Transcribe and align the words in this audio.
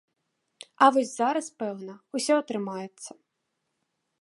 А 0.85 0.87
вось 0.95 1.11
зараз, 1.17 1.47
пэўна, 1.59 1.93
усе 2.21 2.33
атрымаецца. 2.45 3.11